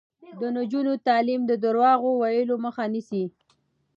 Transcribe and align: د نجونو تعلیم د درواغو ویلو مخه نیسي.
د 0.39 0.41
نجونو 0.57 0.93
تعلیم 1.07 1.41
د 1.47 1.51
درواغو 1.63 2.09
ویلو 2.21 2.55
مخه 2.65 2.83
نیسي. 2.93 3.23